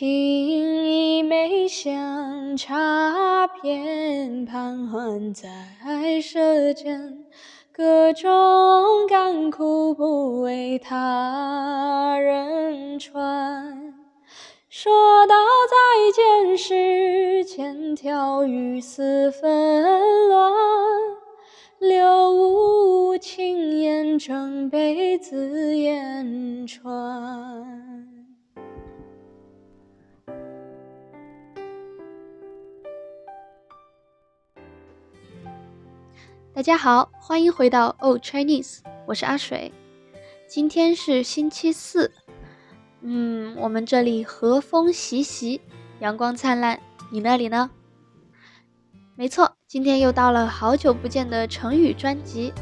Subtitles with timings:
[0.00, 5.50] 情意美香茶片，盘桓在
[6.22, 7.26] 舌尖，
[7.70, 8.30] 各种
[9.06, 13.94] 甘苦不为他人传。
[14.70, 14.90] 说
[15.26, 15.34] 到
[15.68, 15.76] 再
[16.46, 20.50] 见时，千条雨丝纷乱，
[21.78, 27.68] 留无情言，正被字言传。
[36.60, 39.72] 大家好，欢迎回到 Old Chinese，我是阿水，
[40.46, 42.12] 今天是星期四。
[43.00, 45.58] 嗯，我们这里和风习习，
[46.00, 46.78] 阳光灿烂。
[47.08, 47.70] 你那里呢？
[49.16, 52.52] 没错，今天又到了好久不见的成语专辑。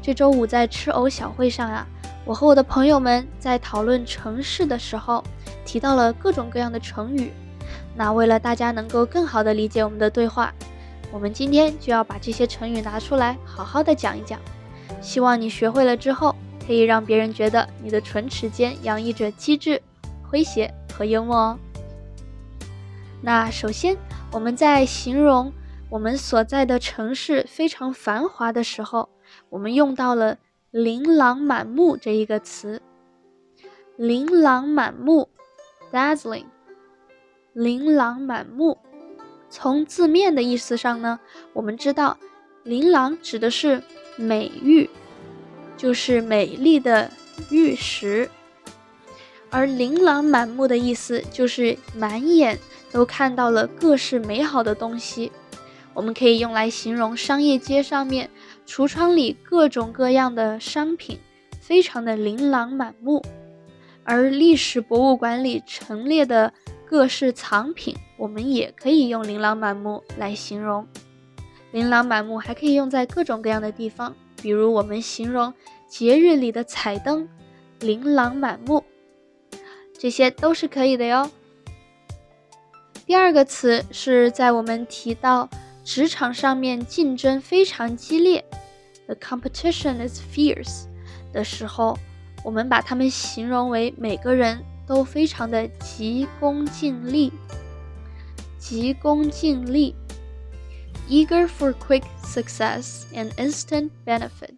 [0.00, 1.84] 这周五在吃藕小会上啊，
[2.24, 5.24] 我和我的朋友们在讨论城市的时候，
[5.64, 7.32] 提到了各种各样的成语。
[7.96, 10.54] 那为了大家能够更好的理解我们的对话，
[11.12, 14.40] 我们今天就要把这些成语拿出来，好好的讲一讲。
[15.00, 16.34] 希望你学会了之后。
[16.66, 19.82] 可以让别人觉得你的唇齿间洋溢着机智、
[20.30, 21.58] 诙谐和幽默哦。
[23.20, 23.96] 那首先，
[24.30, 25.52] 我们在形容
[25.88, 29.08] 我们所在的城市非常繁华的时候，
[29.48, 30.38] 我们用到了
[30.70, 32.80] “琳琅满目”这一个词。
[33.96, 35.28] 琳琅满目
[35.90, 36.46] ，dazzling。
[37.52, 38.78] 琳琅满目，
[39.50, 41.20] 从字面的意思上呢，
[41.52, 42.16] 我们知道，
[42.62, 43.82] 琳琅指的是
[44.16, 44.88] 美玉。
[45.76, 47.10] 就是美丽的
[47.48, 48.28] 玉石，
[49.48, 52.58] 而琳琅满目的意思就是满眼
[52.92, 55.32] 都看到了各式美好的东西。
[55.94, 58.28] 我们可以用来形容商业街上面
[58.66, 61.18] 橱窗里各种各样的商品，
[61.62, 63.24] 非常的琳琅满目。
[64.04, 66.52] 而历史博物馆里陈列的
[66.84, 70.86] 各式藏品，我们也可以用琳琅满目来形容。
[71.72, 74.14] 琳琅满目还可以用在各种各样的地方。
[74.42, 75.52] 比如我们形容
[75.88, 77.26] 节日里的彩灯
[77.80, 78.84] 琳琅满目，
[79.98, 81.30] 这些都是可以的哟。
[83.06, 85.48] 第二个词是在我们提到
[85.82, 88.44] 职场上面竞争非常激烈
[89.06, 90.84] ，the competition is fierce
[91.32, 91.98] 的时候，
[92.44, 97.32] 我们把它们形容为每个人都非常的急功近利，
[98.60, 99.94] 急功近利。
[101.08, 104.54] Eager for quick success and instant benefit。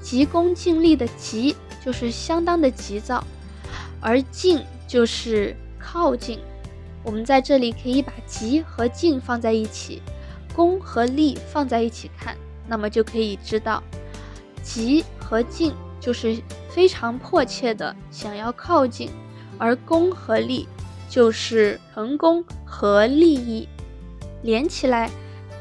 [0.00, 3.22] 急功近利的急就是相当的急躁，
[4.00, 6.40] 而近就是靠近。
[7.04, 10.00] 我们在这里可以把急和近放在一起，
[10.54, 12.34] 功和利放在一起看，
[12.66, 13.82] 那么就可以知道，
[14.62, 19.10] 急和近就是非常迫切的想要靠近，
[19.58, 20.66] 而功和利
[21.12, 23.68] 就是成功和利益。
[24.40, 25.10] 连起来，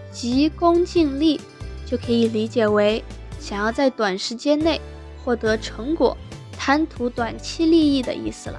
[0.10, 1.42] 急功近利
[1.86, 3.04] 就可以理解为
[3.38, 4.80] 想要在短时间内
[5.22, 6.16] 获得成果，
[6.58, 8.58] 贪图短期利益的意思了。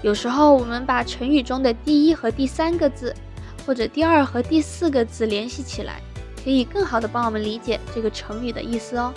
[0.00, 3.14] 有时候我们把成语中的第一和第三个字，
[3.66, 6.00] 或者第二和第四个字联系起来，
[6.42, 9.12] 可以更好的帮我们理解这个成语的意思哦。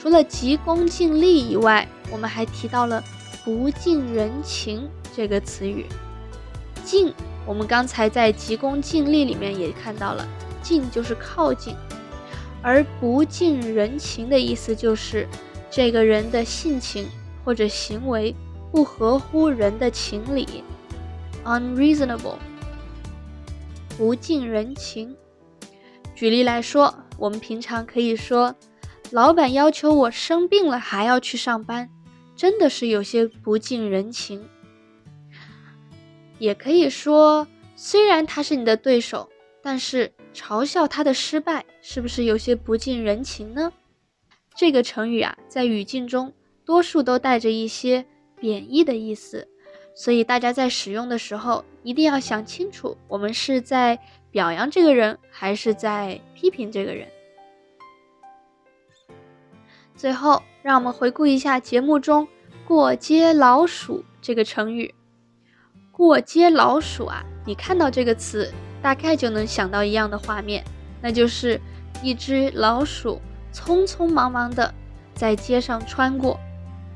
[0.00, 3.00] 除了急功近利以外，我们还提到了
[3.44, 4.88] 不近人情
[5.18, 5.84] 这个词语，
[6.84, 7.12] 近。
[7.44, 10.24] 我们刚才在急功近利里面也看到了，
[10.62, 11.74] 近就是靠近，
[12.62, 15.26] 而不近人情的意思就是
[15.68, 17.08] 这个人的性情
[17.44, 18.32] 或者行为
[18.70, 20.62] 不合乎人的情理
[21.44, 22.36] ，unreasonable，
[23.96, 25.16] 不近人情。
[26.14, 28.54] 举例来说，我们平常可以说，
[29.10, 31.90] 老板要求我生病了还要去上班，
[32.36, 34.48] 真的是有些不近人情。
[36.38, 39.28] 也可以说，虽然他是你的对手，
[39.62, 43.72] 但是嘲笑他的失败，是不是有些不近人情呢？
[44.54, 46.32] 这个成语啊，在语境中
[46.64, 48.04] 多数都带着一些
[48.40, 49.46] 贬义的意思，
[49.94, 53.98] 所以大家在使用的时候一定要想清楚，我们是在
[54.30, 57.06] 表扬这个人，还是在批评这个人。
[59.96, 62.26] 最后，让我们回顾一下节目中
[62.66, 64.94] “过街老鼠”这个成语。
[65.98, 68.48] 过街老鼠啊，你看到这个词，
[68.80, 70.64] 大概就能想到一样的画面，
[71.02, 71.60] 那就是
[72.04, 73.20] 一只老鼠
[73.52, 74.72] 匆匆忙忙的
[75.12, 76.38] 在街上穿过。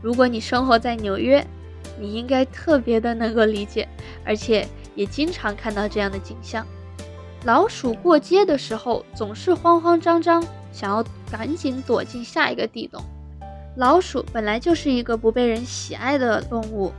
[0.00, 1.44] 如果你生活在纽约，
[1.98, 3.88] 你应该特别的能够理解，
[4.24, 4.64] 而且
[4.94, 6.64] 也经常看到这样的景象。
[7.42, 10.40] 老鼠过街的时候总是慌慌张张，
[10.72, 13.02] 想要赶紧躲进下一个地洞。
[13.74, 16.92] 老鼠本来就是一个不被人喜爱的动物。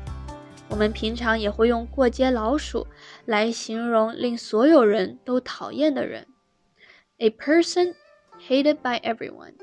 [0.73, 2.87] 我们平常也会用“过街老鼠”
[3.25, 6.25] 来形容令所有人都讨厌的人
[7.19, 7.93] ，a person
[8.49, 9.53] hated by everyone。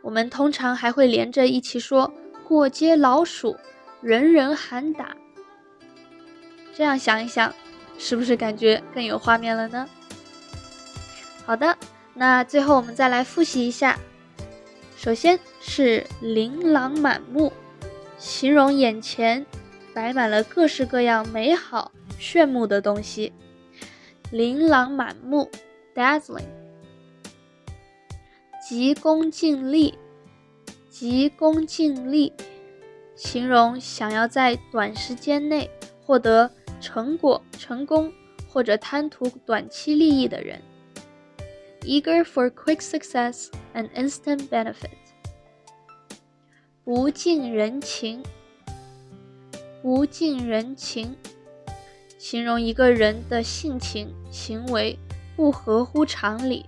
[0.00, 2.10] 我们通常还会连着一起说
[2.48, 3.58] “过街老鼠”，
[4.00, 5.14] 人人喊打。
[6.74, 7.54] 这样想一想，
[7.98, 9.86] 是不是感觉更有画面了呢？
[11.44, 11.76] 好的，
[12.14, 13.98] 那最后我们再来复习一下。
[14.96, 17.52] 首先是琳琅满目，
[18.22, 19.44] 形容眼前
[19.92, 21.90] 摆满了各式各样美好、
[22.20, 23.32] 炫目的东西。
[24.30, 25.50] 琳琅满目
[25.92, 26.46] ，dazzling。
[28.64, 29.98] 急功近利，
[30.88, 32.32] 急功近利，
[33.16, 35.68] 形容想要在短时间内
[36.00, 36.48] 获得
[36.80, 38.12] 成果、成功，
[38.48, 40.62] 或者贪图短期利益的人。
[41.80, 45.01] eager for quick success and instant benefit.
[46.84, 48.24] 不近人情，
[49.80, 51.14] 不近人情，
[52.18, 54.98] 形容一个人的性情、行为
[55.36, 56.66] 不合乎常理，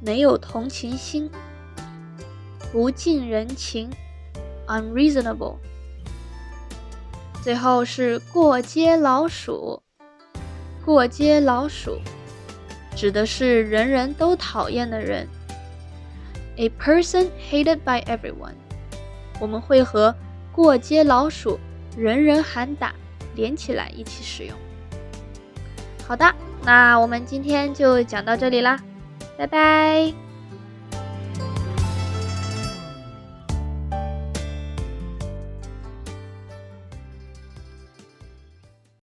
[0.00, 1.28] 没有同情心。
[2.70, 3.90] 不近人情
[4.68, 5.56] ，unreasonable。
[7.42, 9.82] 最后是过街老鼠，
[10.84, 11.98] 过街老鼠。
[12.94, 15.26] 指的是人人都讨厌的人
[16.56, 18.54] ，a person hated by everyone。
[19.40, 20.14] 我们会和
[20.52, 21.58] 过街老鼠、
[21.96, 22.92] 人人喊打
[23.34, 24.56] 连起来一起使用。
[26.06, 28.78] 好的，那我们今天就讲到这里啦，
[29.36, 30.27] 拜拜。